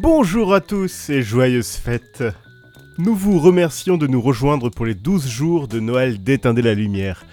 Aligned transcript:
Bonjour 0.00 0.52
à 0.52 0.60
tous 0.60 1.08
et 1.08 1.22
joyeuses 1.22 1.76
fêtes 1.76 2.24
Nous 2.98 3.14
vous 3.14 3.38
remercions 3.38 3.96
de 3.96 4.08
nous 4.08 4.20
rejoindre 4.20 4.68
pour 4.68 4.86
les 4.86 4.96
12 4.96 5.28
jours 5.28 5.68
de 5.68 5.78
Noël 5.78 6.20
d'éteindre 6.20 6.60
la 6.62 6.74
lumière. 6.74 7.24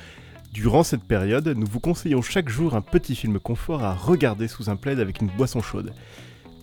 Durant 0.53 0.83
cette 0.83 1.03
période, 1.03 1.47
nous 1.57 1.65
vous 1.65 1.79
conseillons 1.79 2.21
chaque 2.21 2.49
jour 2.49 2.75
un 2.75 2.81
petit 2.81 3.15
film 3.15 3.39
confort 3.39 3.83
à 3.83 3.95
regarder 3.95 4.47
sous 4.47 4.69
un 4.69 4.75
plaid 4.75 4.99
avec 4.99 5.21
une 5.21 5.29
boisson 5.29 5.63
chaude. 5.63 5.91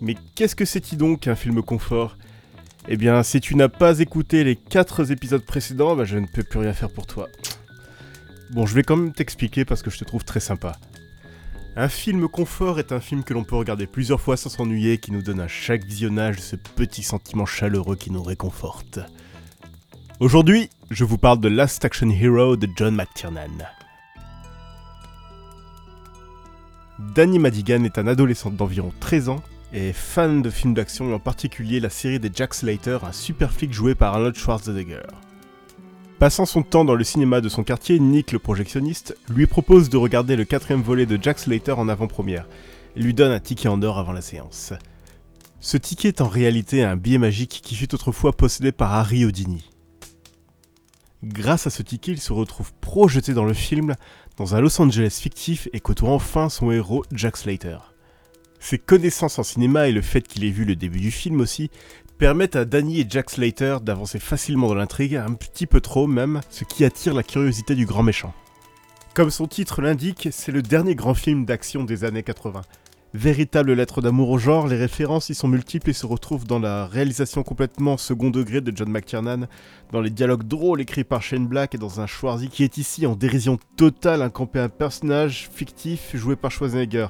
Mais 0.01 0.15
qu'est-ce 0.37 0.55
que 0.55 0.65
c'est-il 0.65 0.99
donc 0.99 1.27
un 1.27 1.35
film 1.35 1.63
confort? 1.63 2.17
Eh 2.87 2.97
bien, 2.97 3.25
si 3.25 3.41
tu 3.41 3.57
n'as 3.57 3.69
pas 3.69 3.99
écouté 3.99 4.45
les 4.45 4.55
4 4.55 5.11
épisodes 5.11 5.45
précédents, 5.45 5.97
bah, 5.97 6.05
je 6.05 6.17
ne 6.17 6.27
peux 6.27 6.45
plus 6.45 6.61
rien 6.61 6.75
faire 6.75 6.91
pour 6.91 7.09
toi. 7.09 7.27
Bon, 8.51 8.67
je 8.67 8.75
vais 8.77 8.85
quand 8.85 8.97
même 8.97 9.13
t'expliquer 9.13 9.65
parce 9.65 9.83
que 9.83 9.91
je 9.91 9.99
te 9.99 10.05
trouve 10.05 10.25
très 10.25 10.41
sympa. 10.41 10.77
Un 11.77 11.89
film 11.89 12.29
confort 12.29 12.79
est 12.79 12.93
un 12.93 13.01
film 13.01 13.23
que 13.23 13.35
l'on 13.35 13.45
peut 13.45 13.57
regarder 13.57 13.87
plusieurs 13.87 14.21
fois 14.21 14.37
sans 14.37 14.49
s'ennuyer, 14.49 14.99
qui 14.99 15.13
nous 15.13 15.23
donne 15.23 15.41
à 15.41 15.49
chaque 15.49 15.85
visionnage 15.85 16.41
ce 16.41 16.57
petit 16.57 17.03
sentiment 17.03 17.47
chaleureux 17.47 17.97
qui 17.97 18.11
nous 18.11 18.23
réconforte. 18.23 18.99
Aujourd'hui, 20.19 20.71
je 20.91 21.05
vous 21.05 21.19
parle 21.19 21.41
de 21.41 21.49
Last 21.49 21.85
Action 21.85 22.11
Hero 22.11 22.57
de 22.57 22.69
John 22.77 22.97
McTiernan. 22.97 23.69
Danny 27.15 27.39
Madigan 27.39 27.85
est 27.85 27.99
un 27.99 28.09
adolescent 28.09 28.51
d'environ 28.51 28.93
13 28.99 29.29
ans 29.29 29.43
et 29.73 29.93
fan 29.93 30.43
de 30.43 30.51
films 30.51 30.75
d'action 30.75 31.11
et 31.11 31.15
en 31.15 31.21
particulier 31.21 31.79
la 31.79 31.91
série 31.91 32.19
des 32.19 32.31
Jack 32.35 32.55
Slater, 32.55 32.99
un 33.05 33.13
super 33.13 33.53
flic 33.53 33.73
joué 33.73 33.95
par 33.95 34.15
Arnold 34.15 34.35
Schwarzenegger. 34.37 35.07
Passant 36.19 36.47
son 36.47 36.65
temps 36.65 36.85
dans 36.85 36.97
le 36.97 37.05
cinéma 37.05 37.41
de 37.41 37.49
son 37.49 37.63
quartier, 37.63 38.01
Nick 38.01 38.33
le 38.33 38.41
projectionniste 38.41 39.17
lui 39.29 39.47
propose 39.47 39.89
de 39.89 39.97
regarder 39.97 40.35
le 40.35 40.45
quatrième 40.45 40.83
volet 40.83 41.07
de 41.07 41.17
Jack 41.23 41.39
Slater 41.39 41.79
en 41.79 41.89
avant-première 41.89 42.49
et 42.97 43.01
lui 43.01 43.15
donne 43.15 43.31
un 43.31 43.39
ticket 43.39 43.69
en 43.69 43.81
or 43.83 43.99
avant 43.99 44.11
la 44.11 44.21
séance. 44.21 44.73
Ce 45.61 45.77
ticket 45.77 46.09
est 46.09 46.21
en 46.21 46.27
réalité 46.27 46.83
un 46.83 46.97
billet 46.97 47.19
magique 47.19 47.61
qui 47.63 47.77
fut 47.77 47.95
autrefois 47.95 48.33
possédé 48.33 48.73
par 48.73 48.95
Harry 48.95 49.25
Houdini. 49.25 49.71
Grâce 51.23 51.69
à 51.69 51.71
ce 51.71 51.83
ticket, 51.83 52.11
il 52.11 52.21
se 52.21 52.33
retrouve 52.33 52.73
projeté 52.81 53.33
dans 53.33 53.45
le 53.45 53.55
film, 53.55 53.95
dans 54.37 54.57
un 54.57 54.61
Los 54.61 54.81
Angeles 54.83 55.19
fictif 55.23 55.69
et 55.73 55.79
côtoie 55.79 56.11
enfin 56.11 56.49
son 56.49 56.73
héros 56.73 57.05
Jack 57.13 57.37
Slater. 57.37 57.79
Ses 58.59 58.79
connaissances 58.79 59.39
en 59.39 59.45
cinéma 59.45 59.87
et 59.87 59.93
le 59.93 60.03
fait 60.03 60.27
qu'il 60.27 60.45
ait 60.45 60.51
vu 60.51 60.65
le 60.65 60.75
début 60.75 60.99
du 60.99 61.13
film 61.13 61.41
aussi 61.41 61.71
permettent 62.19 62.57
à 62.57 62.65
Danny 62.65 63.01
et 63.01 63.07
Jack 63.09 63.31
Slater 63.31 63.79
d'avancer 63.81 64.19
facilement 64.19 64.67
dans 64.67 64.75
l'intrigue, 64.75 65.15
un 65.15 65.35
petit 65.35 65.67
peu 65.67 65.81
trop 65.81 66.09
même, 66.09 66.41
ce 66.51 66.65
qui 66.65 66.85
attire 66.85 67.15
la 67.15 67.23
curiosité 67.23 67.77
du 67.77 67.87
grand 67.87 68.03
méchant. 68.03 68.35
Comme 69.15 69.31
son 69.31 69.47
titre 69.47 69.81
l'indique, 69.81 70.29
c'est 70.33 70.53
le 70.53 70.61
dernier 70.61 70.97
grand 70.97 71.15
film 71.15 71.45
d'action 71.45 71.85
des 71.85 72.05
années 72.05 72.25
80. 72.25 72.63
Véritable 73.15 73.73
lettre 73.73 74.03
d'amour 74.03 74.31
au 74.31 74.39
genre, 74.39 74.67
les 74.67 74.77
références 74.77 75.31
y 75.31 75.35
sont 75.35 75.49
multiples 75.49 75.91
et 75.91 75.95
se 75.95 76.07
retrouvent 76.07 76.47
dans 76.47 76.59
la 76.59 76.87
réalisation 76.87 77.43
complètement 77.43 77.97
second 77.97 78.31
degré 78.31 78.61
de 78.61 78.77
John 78.77 78.91
McTiernan, 78.91 79.47
dans 79.93 80.01
les 80.01 80.11
dialogues 80.11 80.43
drôles 80.43 80.81
écrits 80.81 81.05
par 81.05 81.23
Shane 81.23 81.47
Black 81.47 81.75
et 81.75 81.79
dans 81.79 82.01
un 82.01 82.07
Schwarzy 82.07 82.49
qui 82.49 82.65
est 82.65 82.77
ici 82.77 83.07
en 83.07 83.15
dérision 83.15 83.59
totale 83.77 84.23
un 84.23 84.29
campé 84.29 84.59
un 84.59 84.69
personnage 84.69 85.49
fictif 85.53 86.15
joué 86.15 86.37
par 86.37 86.51
Schwarzenegger. 86.51 87.07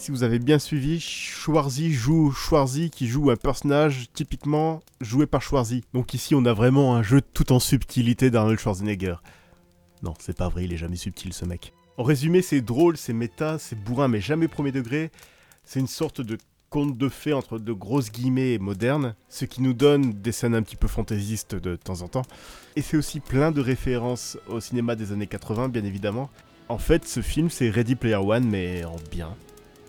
Si 0.00 0.10
vous 0.10 0.22
avez 0.22 0.38
bien 0.38 0.58
suivi, 0.58 0.98
Schwarzy 0.98 1.92
joue 1.92 2.32
Schwarzy 2.32 2.88
qui 2.88 3.06
joue 3.06 3.30
un 3.30 3.36
personnage 3.36 4.06
typiquement 4.14 4.80
joué 5.02 5.26
par 5.26 5.42
Schwarzy. 5.42 5.84
Donc 5.92 6.14
ici 6.14 6.34
on 6.34 6.46
a 6.46 6.54
vraiment 6.54 6.96
un 6.96 7.02
jeu 7.02 7.20
tout 7.20 7.52
en 7.52 7.60
subtilité 7.60 8.30
d'Arnold 8.30 8.58
Schwarzenegger. 8.58 9.16
Non, 10.02 10.14
c'est 10.18 10.34
pas 10.34 10.48
vrai, 10.48 10.64
il 10.64 10.72
est 10.72 10.78
jamais 10.78 10.96
subtil 10.96 11.34
ce 11.34 11.44
mec. 11.44 11.74
En 11.98 12.02
résumé, 12.02 12.40
c'est 12.40 12.62
drôle, 12.62 12.96
c'est 12.96 13.12
méta, 13.12 13.58
c'est 13.58 13.78
bourrin 13.78 14.08
mais 14.08 14.22
jamais 14.22 14.48
premier 14.48 14.72
degré. 14.72 15.10
C'est 15.64 15.80
une 15.80 15.86
sorte 15.86 16.22
de 16.22 16.38
conte 16.70 16.96
de 16.96 17.10
fées 17.10 17.34
entre 17.34 17.58
de 17.58 17.72
grosses 17.74 18.10
guillemets 18.10 18.56
modernes, 18.56 19.14
ce 19.28 19.44
qui 19.44 19.60
nous 19.60 19.74
donne 19.74 20.14
des 20.14 20.32
scènes 20.32 20.54
un 20.54 20.62
petit 20.62 20.76
peu 20.76 20.88
fantaisistes 20.88 21.56
de 21.56 21.76
temps 21.76 22.00
en 22.00 22.08
temps. 22.08 22.24
Et 22.74 22.80
c'est 22.80 22.96
aussi 22.96 23.20
plein 23.20 23.52
de 23.52 23.60
références 23.60 24.38
au 24.48 24.60
cinéma 24.60 24.96
des 24.96 25.12
années 25.12 25.26
80, 25.26 25.68
bien 25.68 25.84
évidemment. 25.84 26.30
En 26.70 26.78
fait, 26.78 27.06
ce 27.06 27.20
film, 27.20 27.50
c'est 27.50 27.68
Ready 27.68 27.96
Player 27.96 28.16
One, 28.16 28.48
mais 28.48 28.82
en 28.84 28.96
bien. 29.10 29.36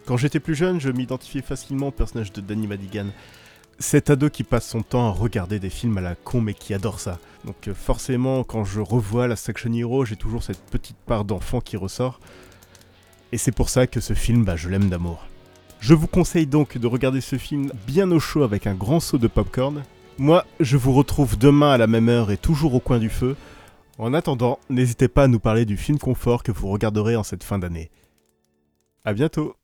Quand 0.05 0.17
j'étais 0.17 0.39
plus 0.39 0.55
jeune, 0.55 0.79
je 0.79 0.89
m'identifiais 0.89 1.41
facilement 1.41 1.87
au 1.87 1.91
personnage 1.91 2.33
de 2.33 2.41
Danny 2.41 2.67
Madigan. 2.67 3.07
Cet 3.79 4.09
ado 4.09 4.29
qui 4.29 4.43
passe 4.43 4.67
son 4.67 4.81
temps 4.81 5.07
à 5.07 5.11
regarder 5.11 5.59
des 5.59 5.69
films 5.69 5.97
à 5.97 6.01
la 6.01 6.15
con 6.15 6.41
mais 6.41 6.53
qui 6.53 6.73
adore 6.73 6.99
ça. 6.99 7.19
Donc 7.45 7.67
euh, 7.67 7.73
forcément, 7.73 8.43
quand 8.43 8.63
je 8.63 8.79
revois 8.79 9.27
la 9.27 9.35
Section 9.35 9.73
Hero, 9.73 10.05
j'ai 10.05 10.15
toujours 10.15 10.43
cette 10.43 10.63
petite 10.69 10.97
part 10.97 11.25
d'enfant 11.25 11.61
qui 11.61 11.77
ressort. 11.77 12.19
Et 13.31 13.37
c'est 13.37 13.51
pour 13.51 13.69
ça 13.69 13.87
que 13.87 13.99
ce 13.99 14.13
film, 14.13 14.43
bah, 14.43 14.55
je 14.55 14.69
l'aime 14.69 14.89
d'amour. 14.89 15.25
Je 15.79 15.93
vous 15.93 16.07
conseille 16.07 16.45
donc 16.45 16.77
de 16.77 16.87
regarder 16.87 17.21
ce 17.21 17.37
film 17.37 17.71
bien 17.87 18.11
au 18.11 18.19
chaud 18.19 18.43
avec 18.43 18.67
un 18.67 18.75
grand 18.75 18.99
seau 18.99 19.17
de 19.17 19.27
popcorn. 19.27 19.83
Moi, 20.17 20.45
je 20.59 20.77
vous 20.77 20.93
retrouve 20.93 21.37
demain 21.37 21.71
à 21.71 21.77
la 21.77 21.87
même 21.87 22.09
heure 22.09 22.29
et 22.29 22.37
toujours 22.37 22.75
au 22.75 22.79
coin 22.79 22.99
du 22.99 23.09
feu. 23.09 23.35
En 23.97 24.13
attendant, 24.13 24.59
n'hésitez 24.69 25.07
pas 25.07 25.23
à 25.23 25.27
nous 25.27 25.39
parler 25.39 25.65
du 25.65 25.77
film 25.77 25.97
confort 25.97 26.43
que 26.43 26.51
vous 26.51 26.67
regarderez 26.67 27.15
en 27.15 27.23
cette 27.23 27.43
fin 27.43 27.57
d'année. 27.57 27.89
A 29.05 29.13
bientôt 29.13 29.55